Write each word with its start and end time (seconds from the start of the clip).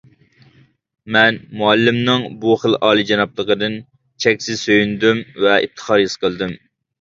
مەن 1.17 1.35
مۇئەللىمنىڭ 1.59 2.25
بۇ 2.45 2.55
خىل 2.61 2.77
ئالىيجانابلىقىدىن 2.87 3.77
چەكسىز 4.27 4.63
سۆيۈندۈم 4.65 5.23
ۋە 5.45 5.61
ئىپتىخار 5.67 6.03
ھېس 6.07 6.19
قىلدىم. 6.25 6.59